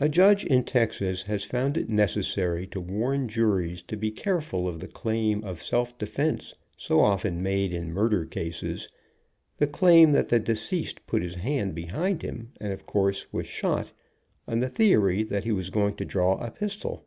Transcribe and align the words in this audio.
A 0.00 0.08
judge 0.08 0.46
in 0.46 0.64
Texas 0.64 1.24
has 1.24 1.44
found 1.44 1.76
it 1.76 1.90
necessary 1.90 2.66
to 2.68 2.80
warn 2.80 3.28
juries 3.28 3.82
to 3.82 3.98
be 3.98 4.10
careful 4.10 4.66
of 4.66 4.78
the 4.80 4.88
claim 4.88 5.44
of 5.44 5.62
"self 5.62 5.98
defense" 5.98 6.54
so 6.74 7.00
often 7.00 7.42
made 7.42 7.70
in 7.70 7.92
murder 7.92 8.24
cases, 8.24 8.88
the 9.58 9.66
claim 9.66 10.12
that 10.12 10.30
the 10.30 10.40
de 10.40 10.56
ceased 10.56 11.06
put 11.06 11.20
his 11.20 11.34
hand 11.34 11.74
behind 11.74 12.22
him, 12.22 12.52
and 12.62 12.72
of 12.72 12.86
course 12.86 13.30
was 13.30 13.46
shot, 13.46 13.92
on 14.48 14.60
the 14.60 14.70
theory 14.70 15.22
that 15.22 15.44
he 15.44 15.52
was 15.52 15.68
going 15.68 15.96
to 15.96 16.06
draw 16.06 16.38
a 16.38 16.50
pis 16.50 16.78
tol. 16.78 17.06